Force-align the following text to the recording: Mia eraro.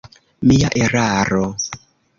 Mia 0.51 0.71
eraro. 0.87 1.47